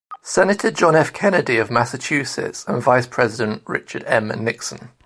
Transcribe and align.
Senator 0.23 0.71
John 0.71 0.95
F. 0.95 1.13
Kennedy 1.13 1.57
of 1.59 1.69
Massachusetts 1.69 2.65
and 2.67 2.81
Vice 2.81 3.05
President 3.05 3.61
Richard 3.67 4.03
M. 4.07 4.29
Nixon. 4.29 4.89